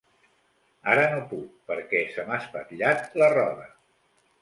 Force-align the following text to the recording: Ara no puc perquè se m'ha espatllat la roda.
Ara 0.93 1.03
no 1.11 1.19
puc 1.35 1.53
perquè 1.73 2.03
se 2.17 2.27
m'ha 2.31 2.43
espatllat 2.47 3.09
la 3.25 3.33
roda. 3.39 3.73